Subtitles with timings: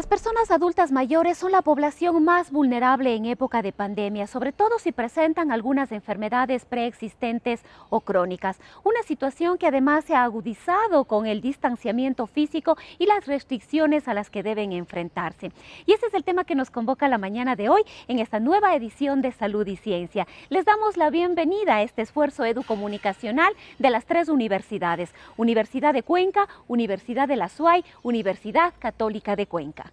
[0.00, 4.78] Las personas adultas mayores son la población más vulnerable en época de pandemia, sobre todo
[4.78, 8.58] si presentan algunas enfermedades preexistentes o crónicas.
[8.82, 14.14] Una situación que además se ha agudizado con el distanciamiento físico y las restricciones a
[14.14, 15.52] las que deben enfrentarse.
[15.84, 18.74] Y ese es el tema que nos convoca la mañana de hoy en esta nueva
[18.74, 20.26] edición de Salud y Ciencia.
[20.48, 26.48] Les damos la bienvenida a este esfuerzo educomunicacional de las tres universidades, Universidad de Cuenca,
[26.68, 29.89] Universidad de la SUAY, Universidad Católica de Cuenca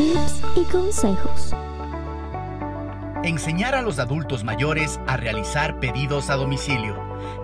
[0.00, 1.54] tips y consejos.
[3.22, 6.96] Enseñar a los adultos mayores a realizar pedidos a domicilio,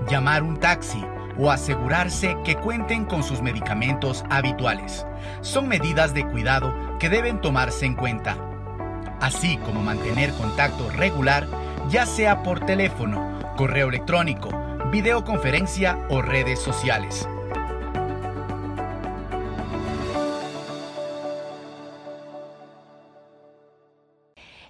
[0.08, 1.04] llamar un taxi
[1.38, 5.06] o asegurarse que cuenten con sus medicamentos habituales.
[5.42, 8.38] Son medidas de cuidado que deben tomarse en cuenta,
[9.20, 11.46] así como mantener contacto regular,
[11.90, 14.48] ya sea por teléfono, correo electrónico,
[14.90, 17.28] videoconferencia o redes sociales.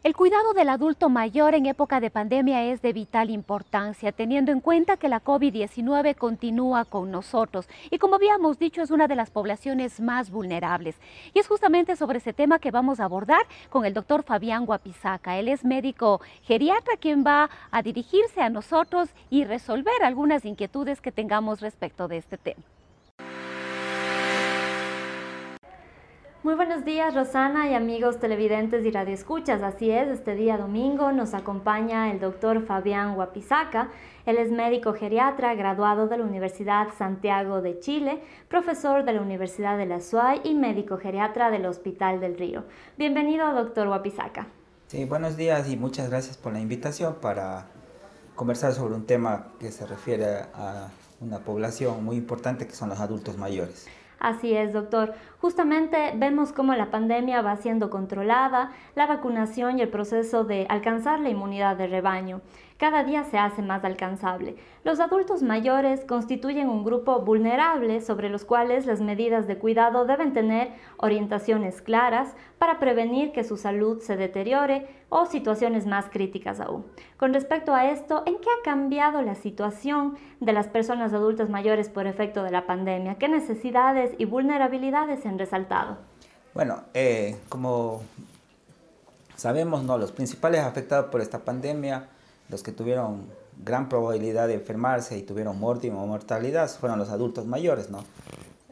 [0.06, 4.60] El cuidado del adulto mayor en época de pandemia es de vital importancia, teniendo en
[4.60, 9.30] cuenta que la COVID-19 continúa con nosotros y como habíamos dicho es una de las
[9.30, 10.94] poblaciones más vulnerables.
[11.34, 15.38] Y es justamente sobre ese tema que vamos a abordar con el doctor Fabián Guapizaca.
[15.38, 21.10] Él es médico geriatra quien va a dirigirse a nosotros y resolver algunas inquietudes que
[21.10, 22.62] tengamos respecto de este tema.
[26.46, 29.62] Muy buenos días Rosana y amigos televidentes y radioescuchas.
[29.62, 33.90] Así es, este día domingo nos acompaña el doctor Fabián Guapizaca.
[34.26, 39.76] Él es médico geriatra, graduado de la Universidad Santiago de Chile, profesor de la Universidad
[39.76, 42.62] de la SUAY y médico geriatra del Hospital del Río.
[42.96, 44.46] Bienvenido, doctor Guapizaca.
[44.86, 47.66] Sí, buenos días y muchas gracias por la invitación para
[48.36, 53.00] conversar sobre un tema que se refiere a una población muy importante que son los
[53.00, 53.88] adultos mayores.
[54.18, 55.14] Así es, doctor.
[55.40, 61.20] Justamente vemos cómo la pandemia va siendo controlada, la vacunación y el proceso de alcanzar
[61.20, 62.40] la inmunidad de rebaño
[62.78, 64.56] cada día se hace más alcanzable.
[64.84, 70.32] Los adultos mayores constituyen un grupo vulnerable sobre los cuales las medidas de cuidado deben
[70.32, 76.84] tener orientaciones claras para prevenir que su salud se deteriore o situaciones más críticas aún.
[77.16, 81.88] Con respecto a esto, ¿en qué ha cambiado la situación de las personas adultas mayores
[81.88, 83.14] por efecto de la pandemia?
[83.14, 85.96] ¿Qué necesidades y vulnerabilidades se han resaltado?
[86.52, 88.02] Bueno, eh, como
[89.34, 89.96] sabemos, ¿no?
[89.98, 92.08] los principales afectados por esta pandemia
[92.48, 93.26] los que tuvieron
[93.64, 98.04] gran probabilidad de enfermarse y tuvieron muerte o mortalidad fueron los adultos mayores, ¿no?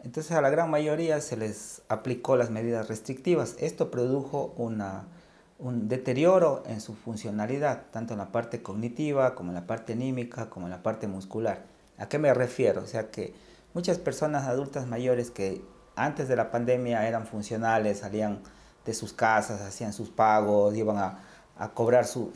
[0.03, 3.57] Entonces a la gran mayoría se les aplicó las medidas restrictivas.
[3.59, 9.67] Esto produjo un deterioro en su funcionalidad, tanto en la parte cognitiva como en la
[9.67, 11.65] parte anímica, como en la parte muscular.
[11.97, 12.83] ¿A qué me refiero?
[12.83, 13.33] O sea que
[13.73, 15.63] muchas personas adultas mayores que
[15.97, 18.41] antes de la pandemia eran funcionales, salían
[18.85, 21.19] de sus casas, hacían sus pagos, iban a,
[21.57, 22.33] a cobrar su,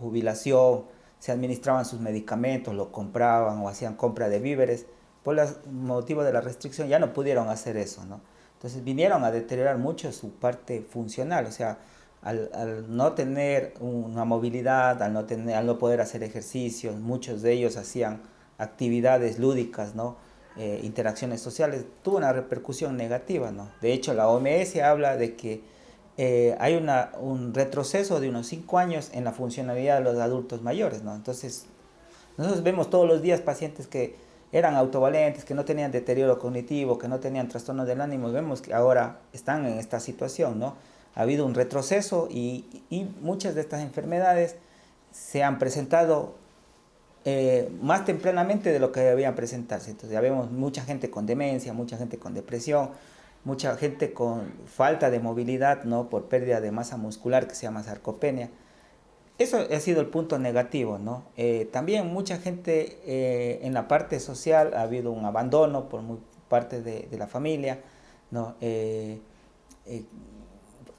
[0.00, 0.84] jubilación,
[1.18, 4.86] se administraban sus medicamentos, lo compraban o hacían compra de víveres,
[5.22, 8.20] por el motivo de la restricción ya no pudieron hacer eso, ¿no?
[8.54, 11.78] Entonces vinieron a deteriorar mucho su parte funcional, o sea,
[12.22, 17.52] al, no tener una movilidad, al no, tener, al no poder hacer ejercicios, muchos de
[17.52, 18.22] ellos hacían
[18.58, 20.16] actividades lúdicas, ¿no?
[20.56, 23.68] Eh, interacciones sociales, tuvo una repercusión negativa, ¿no?
[23.82, 25.62] De hecho, la OMS habla de que
[26.18, 30.62] eh, hay una, un retroceso de unos 5 años en la funcionalidad de los adultos
[30.62, 31.14] mayores, ¿no?
[31.14, 31.66] Entonces,
[32.38, 34.16] nosotros vemos todos los días pacientes que
[34.52, 38.62] eran autovalentes, que no tenían deterioro cognitivo, que no tenían trastornos del ánimo, y vemos
[38.62, 40.76] que ahora están en esta situación, ¿no?
[41.14, 42.82] Ha habido un retroceso y,
[43.20, 44.56] muchas de estas enfermedades
[45.12, 46.34] se han presentado
[47.24, 49.90] eh, más tempranamente de lo que debían presentarse.
[49.90, 52.90] Entonces ya vemos mucha gente con demencia, mucha gente con depresión,
[53.46, 56.10] mucha gente con falta de movilidad, ¿no?
[56.10, 58.50] Por pérdida de masa muscular que se llama sarcopenia.
[59.38, 61.22] Eso ha sido el punto negativo, ¿no?
[61.36, 66.02] Eh, también mucha gente eh, en la parte social ha habido un abandono por
[66.48, 67.78] parte de, la familia,
[68.32, 68.56] ¿no?
[68.60, 69.20] Eh,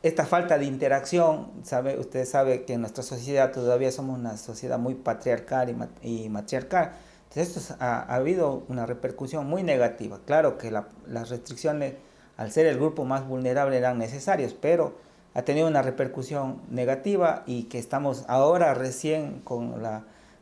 [0.01, 4.79] esta falta de interacción, sabe, usted sabe que en nuestra sociedad todavía somos una sociedad
[4.79, 6.93] muy patriarcal y, matriarcal.
[7.27, 10.21] Entonces esto ha, habido una repercusión muy negativa.
[10.25, 11.95] Claro que las restricciones
[12.37, 14.93] al ser el grupo más vulnerable eran necesarios, pero
[15.33, 20.01] ha tenido una repercusión negativa y que estamos ahora recién con el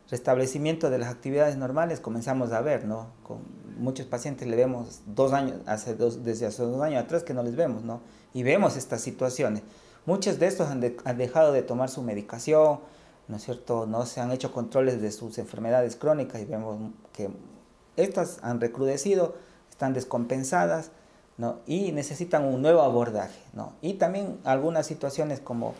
[0.10, 3.08] restablecimiento de las actividades normales comenzamos a ver, ¿no?
[3.24, 3.40] Con
[3.78, 7.44] muchos pacientes le vemos dos años, hace dos, desde hace dos años atrás que no
[7.44, 8.02] les vemos, ¿no?
[8.34, 9.64] Y vemos estas situaciones.
[10.06, 12.80] Muchos de estos han, han dejado de tomar su medicación,
[13.28, 13.88] ¿no es cierto?
[13.88, 16.78] No se han hecho controles de sus enfermedades crónicas y vemos
[17.12, 17.30] que
[17.96, 19.36] estas han recrudecido,
[19.70, 20.92] están descompensadas,
[21.38, 21.60] ¿no?
[21.66, 23.74] Y necesitan un nuevo abordaje, ¿no?
[23.82, 25.74] Y también algunas situaciones como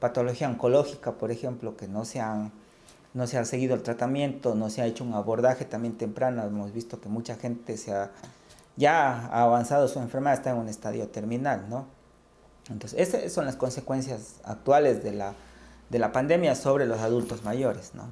[0.00, 2.52] patología oncológica, por ejemplo, que no se han,
[3.14, 6.72] no se ha seguido el tratamiento, no se ha hecho un abordaje también temprano, hemos
[6.72, 8.10] visto que mucha gente se ha,
[8.76, 11.86] ya ha avanzado su enfermedad, está en un estadio terminal, ¿no?
[12.70, 15.34] Entonces, esas son las consecuencias actuales de la,
[15.90, 18.04] de la pandemia sobre los adultos mayores, ¿no?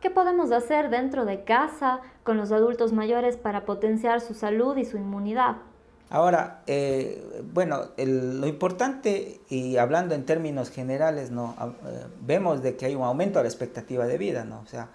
[0.00, 4.84] ¿Qué podemos hacer dentro de casa con los adultos mayores para potenciar su salud y
[4.84, 5.56] su inmunidad?
[6.12, 11.56] Ahora, eh, bueno, lo importante, y hablando en términos generales, ¿no?
[11.86, 14.60] Eh, vemos de que hay un aumento de la expectativa de vida, ¿no?
[14.60, 14.90] O sea,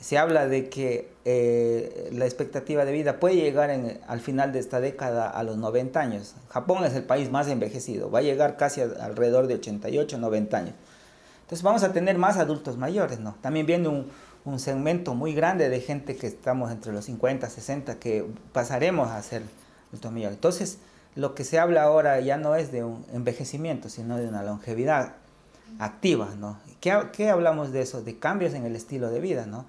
[0.00, 3.70] se habla de que eh, la expectativa de vida puede llegar
[4.08, 6.34] al final de esta década a los 90 años.
[6.48, 10.74] Japón es el país más envejecido, va a llegar casi alrededor de 88, 90 años.
[11.42, 13.36] Entonces vamos a tener más adultos mayores, ¿no?
[13.40, 14.08] También viene un,
[14.44, 19.22] un segmento muy grande de gente que estamos entre los 50, 60, que pasaremos a
[19.22, 19.42] ser
[20.04, 20.36] mayores.
[20.36, 20.78] Entonces,
[21.14, 25.14] lo que se habla ahora ya no es de un envejecimiento, sino de una longevidad
[25.78, 26.58] activa, ¿no?
[26.80, 28.02] ¿Qué, ¿Qué, hablamos de eso?
[28.02, 29.64] De cambios en el estilo de vida, ¿no?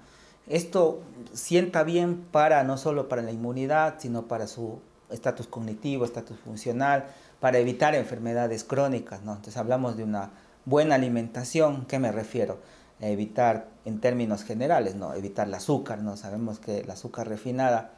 [0.46, 1.02] Esto
[1.32, 4.80] sienta bien para, no solo para la inmunidad, sino para su
[5.10, 7.06] estatus cognitivo, estatus funcional,
[7.40, 9.32] para evitar enfermedades crónicas, ¿no?
[9.32, 10.30] Entonces hablamos de una
[10.64, 12.58] buena alimentación, ¿qué me refiero?
[13.00, 15.14] evitar en términos generales, ¿no?
[15.14, 16.16] Evitar el azúcar, ¿no?
[16.16, 17.92] Sabemos que el azúcar refinada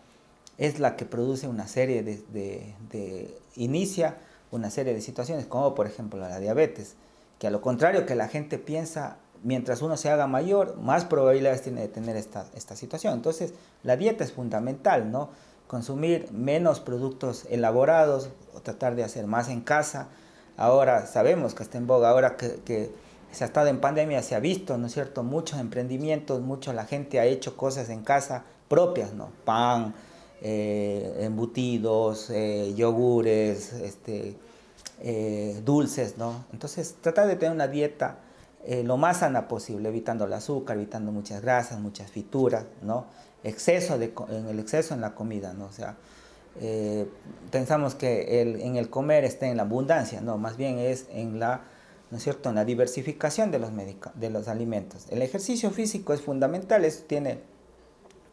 [0.61, 4.19] es la que produce una serie de, inicia
[4.51, 6.97] una serie de situaciones, como por ejemplo la diabetes,
[7.39, 11.62] que a lo contrario que la gente piensa, mientras uno se haga mayor, más probabilidades
[11.62, 13.15] tiene de tener esta, esta situación.
[13.15, 13.55] Entonces,
[13.85, 15.31] la dieta es fundamental, ¿no?
[15.67, 20.09] Consumir menos productos elaborados, o tratar de hacer más en casa.
[20.59, 22.91] Ahora sabemos que está en boga, ahora que, que
[23.33, 25.23] se ha estado en pandemia, se ha visto, ¿no es cierto?
[25.23, 29.31] Muchos emprendimientos, mucho la gente ha hecho cosas en casa propias, ¿no?
[29.47, 29.95] Pan,
[30.43, 34.37] eh, embutidos, eh, yogures, este,
[35.01, 36.45] eh, dulces, ¿no?
[36.53, 38.19] Entonces, tratar de tener una dieta
[38.85, 43.07] lo más sana posible, evitando el azúcar, evitando muchas grasas, muchas frituras, ¿no?
[43.43, 45.65] Exceso en el exceso en la comida, ¿no?
[45.65, 45.97] O sea,
[47.51, 51.41] pensamos que el, en el comer está en la abundancia, no, más bien es en
[51.41, 51.63] la
[52.11, 53.71] ¿no es cierto?, en la diversificación de los,
[54.15, 55.07] de los alimentos.
[55.11, 57.41] El ejercicio físico es fundamental, eso tiene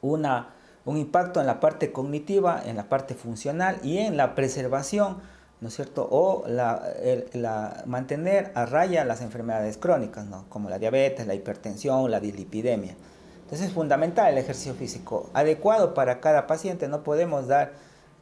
[0.01, 0.55] una,
[0.87, 5.17] un impacto en la parte cognitiva, en la parte funcional y en la preservación,
[5.59, 11.27] ¿no es cierto?, o la, mantener a raya las enfermedades crónicas, ¿no?, como la diabetes,
[11.27, 12.95] la hipertensión, la dislipidemia.
[13.43, 17.73] Entonces es fundamental el ejercicio físico, adecuado para cada paciente, no podemos dar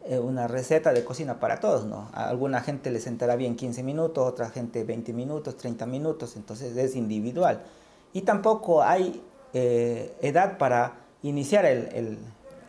[0.06, 2.10] eh, una receta de cocina para todos, ¿no?
[2.14, 6.76] A alguna gente le sentará bien 15 minutos, otra gente 20 minutos, 30 minutos, entonces
[6.76, 7.62] es individual.
[8.12, 9.24] Y tampoco hay
[9.54, 12.18] eh, edad para iniciar el, el,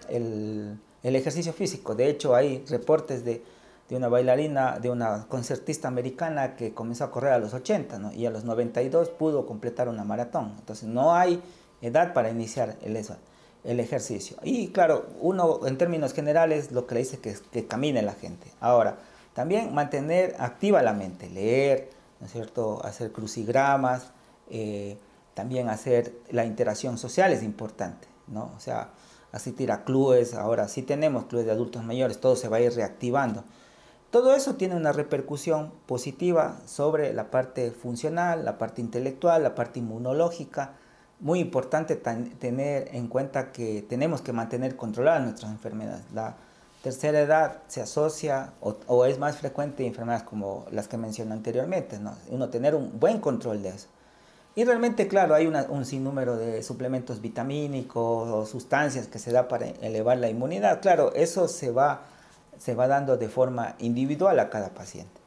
[0.08, 1.94] el, ejercicio físico.
[1.94, 3.42] De hecho, hay reportes de,
[3.88, 8.12] de, una bailarina, de una concertista americana que comenzó a correr a los 80, ¿no?
[8.12, 10.54] Y a los 92 pudo completar una maratón.
[10.58, 11.40] Entonces, no hay
[11.80, 12.96] edad para iniciar el
[13.64, 14.36] el ejercicio.
[14.44, 18.46] Y claro, uno en términos generales lo que le dice es que camine la gente.
[18.60, 18.98] Ahora,
[19.34, 22.80] también mantener activa la mente, leer, ¿no es cierto?
[22.84, 24.12] Hacer crucigramas,
[24.50, 24.96] eh,
[25.34, 28.52] también hacer la interacción social es importante, ¿no?
[28.56, 28.90] O sea,
[29.36, 32.74] asistir a clubes, ahora sí tenemos clubes de adultos mayores, todo se va a ir
[32.74, 33.44] reactivando.
[34.10, 39.80] Todo eso tiene una repercusión positiva sobre la parte funcional, la parte intelectual, la parte
[39.80, 40.74] inmunológica,
[41.20, 46.04] muy importante tener en cuenta que tenemos que mantener controladas nuestras enfermedades.
[46.14, 46.36] La
[46.82, 52.14] tercera edad se asocia o, es más frecuente enfermedades como las que mencioné anteriormente, ¿no?
[52.28, 53.88] uno tener un buen control de eso.
[54.58, 59.66] Y realmente, claro, hay un sinnúmero de suplementos vitamínicos o sustancias que se da para
[59.66, 60.80] elevar la inmunidad.
[60.80, 62.04] Claro, eso se va,
[62.58, 65.25] se va dando de forma individual a cada paciente.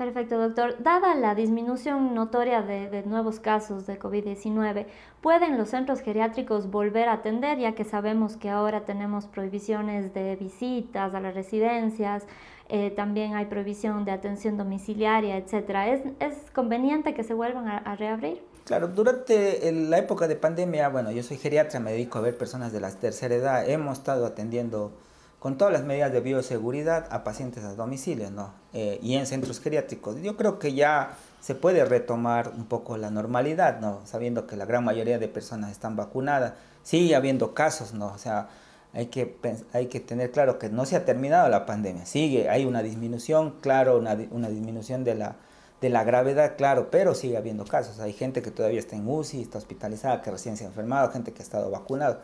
[0.00, 0.76] Perfecto, doctor.
[0.82, 4.86] Dada la disminución notoria de, nuevos casos de COVID-19,
[5.20, 10.36] ¿pueden los centros geriátricos volver a atender, ya que sabemos que ahora tenemos prohibiciones de
[10.36, 12.24] visitas a las residencias,
[12.70, 15.90] eh, también hay prohibición de atención domiciliaria, etcétera?
[15.90, 18.40] ¿Es, ¿Es, conveniente que se vuelvan a, reabrir?
[18.64, 22.72] Claro, durante la época de pandemia, bueno, yo soy geriatra, me dedico a ver personas
[22.72, 24.92] de la tercera edad, hemos estado atendiendo
[25.40, 28.52] con todas las medidas de bioseguridad a pacientes a domicilio ¿no?
[28.74, 30.20] Eh, y en centros geriátricos.
[30.22, 34.02] Yo creo que ya se puede retomar un poco la normalidad, ¿no?
[34.04, 36.52] sabiendo que la gran mayoría de personas están vacunadas.
[36.82, 38.08] Sigue habiendo casos, ¿no?
[38.08, 38.48] o sea,
[38.92, 39.36] hay que,
[39.72, 43.54] hay que tener claro que no se ha terminado la pandemia, sigue, hay una disminución,
[43.60, 45.36] claro, una, disminución de la,
[45.80, 48.00] de la gravedad, claro, pero sigue habiendo casos.
[48.00, 51.32] Hay gente que todavía está en UCI, está hospitalizada, que recién se ha enfermado, gente
[51.32, 52.20] que ha estado vacunado.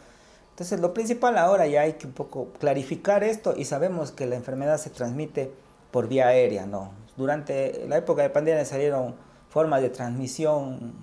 [0.56, 4.36] Entonces lo principal ahora ya hay que un poco clarificar esto y sabemos que la
[4.36, 5.52] enfermedad se transmite
[5.90, 6.92] por vía aérea, ¿no?
[7.18, 9.16] Durante la época de pandemia salieron
[9.50, 10.94] formas de transmisión,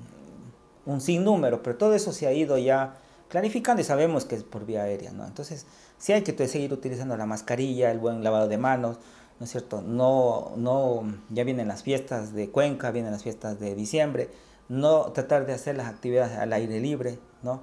[0.87, 2.95] un sinnúmero, pero todo eso se ha ido ya
[3.29, 5.23] clarificando y sabemos que es por vía aérea, ¿no?
[5.23, 5.67] Entonces
[5.99, 8.97] sí hay que seguir utilizando la mascarilla, el buen lavado de manos,
[9.39, 9.83] ¿no es cierto?
[9.83, 14.31] No, no, ya vienen las fiestas de Cuenca, vienen las fiestas de diciembre,
[14.67, 17.61] no tratar de hacer las actividades al aire libre, ¿no?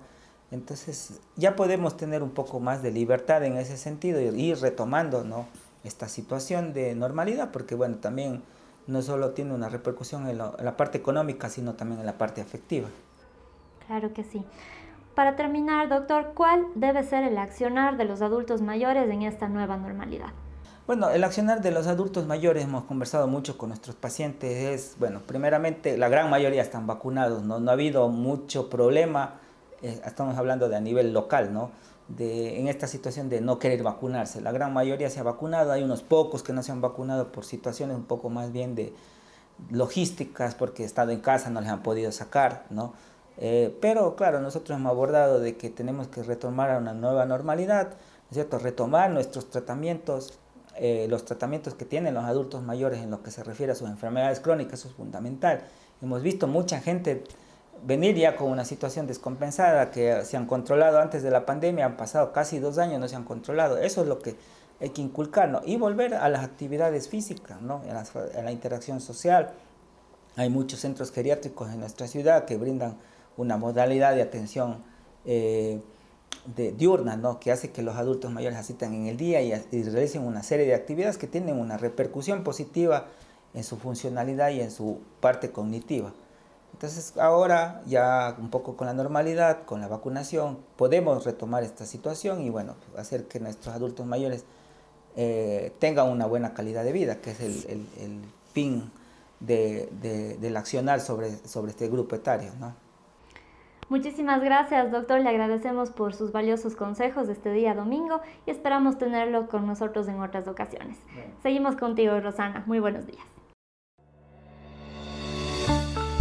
[0.51, 5.23] Entonces ya podemos tener un poco más de libertad en ese sentido y ir retomando
[5.23, 5.47] ¿no?
[5.85, 8.43] esta situación de normalidad, porque bueno, también
[8.87, 12.89] no solo tiene una repercusión en, la parte económica, sino también en la parte afectiva.
[13.87, 14.45] Claro que sí.
[15.15, 19.77] Para terminar, doctor, ¿cuál debe ser el accionar de los adultos mayores en esta nueva
[19.77, 20.31] normalidad?
[20.87, 25.21] Bueno, el accionar de los adultos mayores, hemos conversado mucho con nuestros pacientes, es, bueno,
[25.25, 29.40] primeramente la gran mayoría están vacunados, no, no ha habido mucho problema
[29.83, 31.71] eh, estamos hablando de a nivel local, ¿no?
[32.09, 34.41] De, en esta situación de no querer vacunarse.
[34.41, 37.45] La gran mayoría se ha vacunado, hay unos pocos que no se han vacunado por
[37.45, 38.93] situaciones un poco más bien de
[39.71, 42.95] logísticas, porque estado en casa no les han podido sacar, ¿no?
[43.37, 47.89] Eh, pero claro, nosotros hemos abordado de que tenemos que retomar a una nueva normalidad,
[47.89, 48.59] ¿no cierto?
[48.59, 50.39] Retomar nuestros tratamientos,
[50.77, 53.89] eh, los tratamientos que tienen los adultos mayores en lo que se refiere a sus
[53.89, 55.63] enfermedades crónicas, eso es fundamental.
[56.03, 57.25] Hemos visto mucha gente
[57.85, 61.97] venir ya con una situación descompensada que se han controlado antes de la pandemia, han
[61.97, 63.79] pasado casi dos años, no se han controlado.
[63.79, 64.37] Eso es lo que
[64.81, 67.83] hay que inculcar, Y volver a las actividades físicas, ¿no?
[67.91, 69.53] A, la interacción social.
[70.37, 72.97] Hay muchos centros geriátricos en nuestra ciudad que brindan
[73.37, 74.83] una modalidad de atención
[75.27, 75.81] eh,
[76.57, 77.41] de, diurna, ¿no?
[77.41, 80.75] Que hace que los adultos mayores asistan en el día y realicen una serie de
[80.75, 83.07] actividades que tienen una repercusión positiva
[83.53, 86.13] en su funcionalidad y en su parte cognitiva.
[86.73, 92.41] Entonces ahora ya un poco con la normalidad, con la vacunación, podemos retomar esta situación
[92.41, 94.45] y bueno, hacer que nuestros adultos mayores
[95.17, 98.23] eh, tengan una buena calidad de vida, que es el,
[98.53, 98.91] fin
[99.41, 102.51] del accionar sobre, sobre este grupo etario.
[102.59, 102.75] ¿no?
[103.91, 105.21] Muchísimas gracias, doctor.
[105.21, 110.07] Le agradecemos por sus valiosos consejos de este día domingo y esperamos tenerlo con nosotros
[110.07, 110.97] en otras ocasiones.
[111.43, 112.63] Seguimos contigo, Rosana.
[112.67, 113.40] Muy buenos días.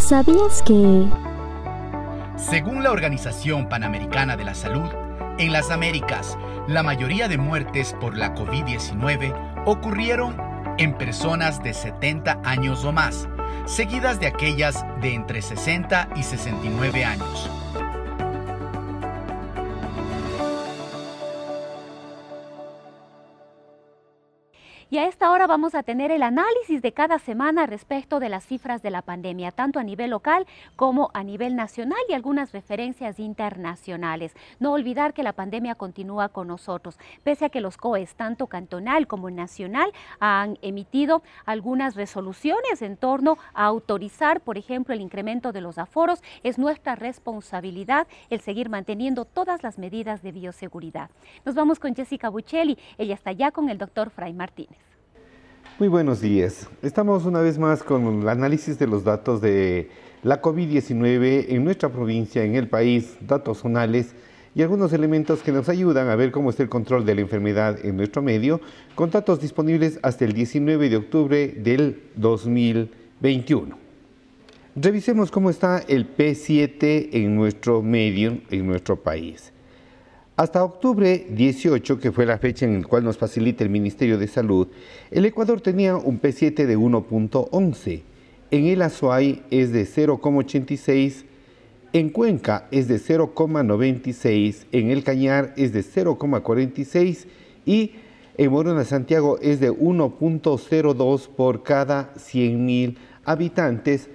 [0.10, 1.08] ¿Sabías que...
[2.36, 4.89] Según la Organización Panamericana de la Salud,
[5.38, 6.36] en las Américas,
[6.68, 10.36] la mayoría de muertes por la COVID-19 ocurrieron
[10.80, 13.30] en personas de 70 años o más,
[13.68, 17.48] seguidas de aquellas de entre 60 y 69 años.
[24.91, 28.43] Y a esta hora vamos a tener el análisis de cada semana respecto de las
[28.43, 33.19] cifras de la pandemia, tanto a nivel local como a nivel nacional y algunas referencias
[33.19, 34.34] internacionales.
[34.60, 39.05] No olvidar que la pandemia continúa con nosotros, pese a que los COEs, tanto cantonal
[39.05, 45.62] como nacional, han emitido algunas resoluciones en torno a autorizar, por ejemplo, el incremento de
[45.62, 46.24] los aforos.
[46.41, 51.12] Es nuestra responsabilidad el seguir manteniendo todas las medidas de bioseguridad.
[51.46, 52.75] Nos vamos con Jessica Buccelli.
[52.98, 54.78] Ella está ya con el doctor Fray Martínez.
[55.79, 56.67] Muy buenos días.
[56.81, 59.89] Estamos una vez más con el análisis de los datos de
[60.24, 64.13] la COVID-19 en nuestra provincia, en el país, datos zonales
[64.53, 67.79] y algunos elementos que nos ayudan a ver cómo está el control de la enfermedad
[67.81, 68.59] en nuestro medio,
[68.93, 73.77] con datos disponibles hasta el 19 de octubre del 2021.
[74.75, 79.53] Revisemos cómo está el P7 en nuestro medio, en nuestro país.
[80.39, 84.29] Hasta octubre 18, que fue la fecha en la cual nos facilita el Ministerio de
[84.29, 84.69] Salud,
[85.12, 88.03] el Ecuador tenía un P7 de 1.11.
[88.50, 91.25] En el Azuay es de 0.86,
[91.91, 97.25] en Cuenca es de 0.96, en el Cañar es de 0.46
[97.65, 97.96] y
[98.38, 104.10] en Morona Santiago es de 1.02 por cada 100.000 habitantes,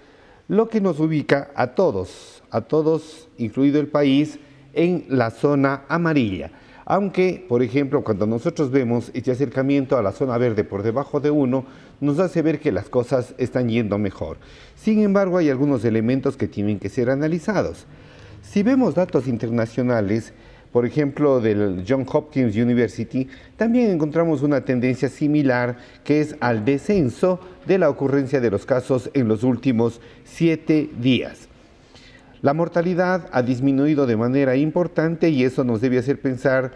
[0.49, 4.39] lo que nos ubica a todos, a todos, incluido el país,
[4.75, 6.51] en la zona amarilla.
[6.87, 11.31] Aunque, por ejemplo, cuando nosotros vemos este acercamiento a la zona verde por debajo de
[11.31, 11.65] uno,
[12.01, 14.37] nos hace ver que las cosas están yendo mejor.
[14.77, 17.87] Sin embargo, hay algunos elementos que tienen que ser analizados.
[18.43, 20.35] Si vemos datos internacionales,
[20.73, 27.41] por ejemplo, del John Hopkins University, también encontramos una tendencia similar que es al descenso
[27.65, 31.44] de la ocurrencia de los casos en los últimos siete días.
[32.45, 36.73] La mortalidad ha disminuido de manera importante y eso nos debe hacer pensar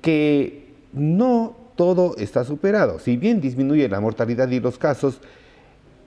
[0.00, 3.00] que no todo está superado.
[3.00, 5.20] Si bien disminuye la mortalidad y los casos,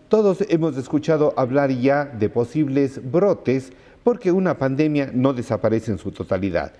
[0.07, 3.73] todos hemos escuchado hablar ya de posibles brotes
[4.05, 6.71] porque una pandemia no desaparece en su totalidad.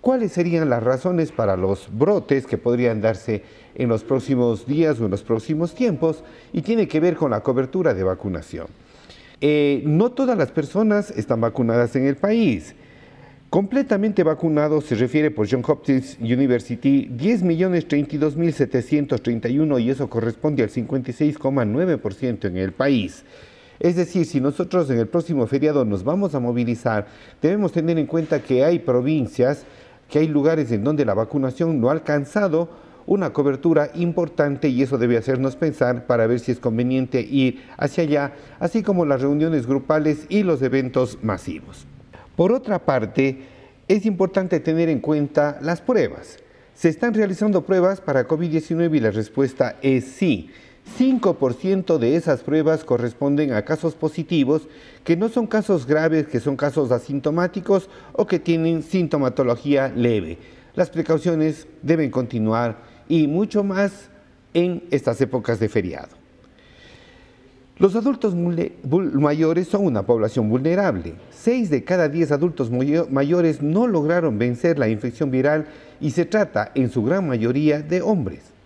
[0.00, 3.42] ¿Cuáles serían las razones para los brotes que podrían darse
[3.74, 6.22] en los próximos días o en los próximos tiempos?
[6.52, 8.68] Y tiene que ver con la cobertura de vacunación.
[9.40, 12.74] Eh, no todas las personas están vacunadas en el país.
[13.50, 22.56] Completamente vacunados se refiere por John Hopkins University 10.032.731 y eso corresponde al 56,9% en
[22.56, 23.24] el país.
[23.78, 27.06] Es decir, si nosotros en el próximo feriado nos vamos a movilizar,
[27.40, 29.64] debemos tener en cuenta que hay provincias
[30.08, 32.68] que hay lugares en donde la vacunación no ha alcanzado
[33.06, 38.04] una cobertura importante y eso debe hacernos pensar para ver si es conveniente ir hacia
[38.04, 41.86] allá, así como las reuniones grupales y los eventos masivos.
[42.34, 43.38] Por otra parte,
[43.88, 46.38] es importante tener en cuenta las pruebas.
[46.74, 50.50] Se están realizando pruebas para COVID-19 y la respuesta es sí.
[50.98, 54.68] 5% de esas pruebas corresponden a casos positivos
[55.02, 60.38] que no son casos graves, que son casos asintomáticos o que tienen sintomatología leve.
[60.74, 64.08] Las precauciones deben continuar y mucho más
[64.54, 66.16] en estas épocas de feriado.
[67.78, 71.14] Los adultos mayores son una población vulnerable.
[71.30, 72.70] Seis de cada diez adultos
[73.10, 75.66] mayores no lograron vencer la infección viral
[76.00, 78.56] y se trata en su gran mayoría de hombres.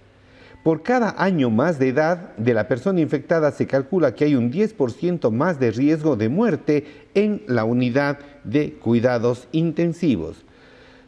[0.62, 4.52] Por cada año más de edad de la persona infectada se calcula que hay un
[4.52, 10.44] 10% más de riesgo de muerte en la unidad de cuidados intensivos.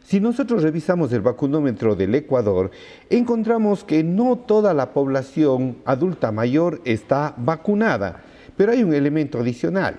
[0.03, 2.71] Si nosotros revisamos el vacunómetro del Ecuador,
[3.09, 8.21] encontramos que no toda la población adulta mayor está vacunada,
[8.57, 9.95] pero hay un elemento adicional.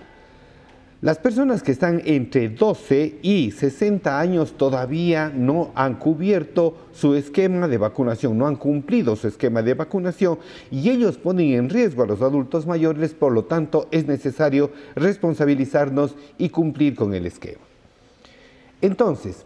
[1.00, 7.66] Las personas que están entre 12 y 60 años todavía no han cubierto su esquema
[7.66, 10.38] de vacunación, no han cumplido su esquema de vacunación
[10.70, 16.14] y ellos ponen en riesgo a los adultos mayores, por lo tanto es necesario responsabilizarnos
[16.38, 17.60] y cumplir con el esquema.
[18.80, 19.44] Entonces,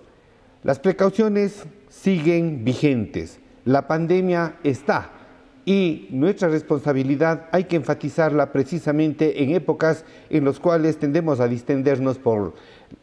[0.62, 5.12] las precauciones siguen vigentes, la pandemia está
[5.64, 12.18] y nuestra responsabilidad hay que enfatizarla precisamente en épocas en las cuales tendemos a distendernos
[12.18, 12.54] por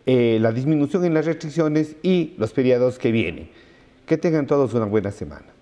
[0.07, 3.49] eh, la disminución en las restricciones y los periodos que vienen.
[4.07, 5.54] Que tengan todos una buena semana.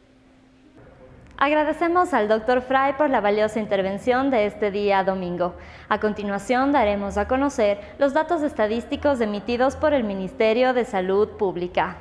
[1.38, 2.62] Agradecemos al Dr.
[2.62, 5.56] Fry por la valiosa intervención de este día domingo.
[5.89, 11.98] A continuación daremos a conocer los datos estadísticos emitidos por el Ministerio de Salud Pública.